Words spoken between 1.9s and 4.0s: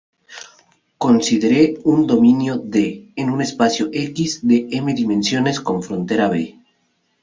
dominio "D" en un espacio